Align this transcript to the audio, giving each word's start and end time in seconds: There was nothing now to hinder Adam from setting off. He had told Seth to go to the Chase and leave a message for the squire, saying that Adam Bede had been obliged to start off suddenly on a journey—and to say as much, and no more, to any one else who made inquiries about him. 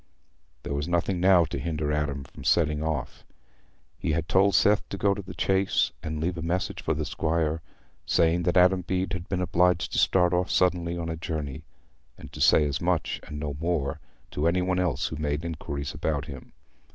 There 0.63 0.73
was 0.73 0.87
nothing 0.87 1.19
now 1.19 1.45
to 1.45 1.59
hinder 1.59 1.91
Adam 1.91 2.23
from 2.23 2.43
setting 2.43 2.81
off. 2.81 3.23
He 3.99 4.13
had 4.13 4.27
told 4.27 4.55
Seth 4.55 4.89
to 4.89 4.97
go 4.97 5.13
to 5.13 5.21
the 5.21 5.35
Chase 5.35 5.91
and 6.01 6.19
leave 6.19 6.39
a 6.39 6.41
message 6.41 6.81
for 6.81 6.95
the 6.95 7.05
squire, 7.05 7.61
saying 8.03 8.41
that 8.49 8.57
Adam 8.57 8.81
Bede 8.81 9.13
had 9.13 9.29
been 9.29 9.41
obliged 9.43 9.91
to 9.91 9.99
start 9.99 10.33
off 10.33 10.49
suddenly 10.49 10.97
on 10.97 11.07
a 11.09 11.15
journey—and 11.17 12.31
to 12.33 12.41
say 12.41 12.65
as 12.65 12.81
much, 12.81 13.19
and 13.27 13.39
no 13.39 13.55
more, 13.59 13.99
to 14.31 14.47
any 14.47 14.63
one 14.63 14.79
else 14.79 15.05
who 15.09 15.17
made 15.17 15.45
inquiries 15.45 15.93
about 15.93 16.25
him. 16.25 16.53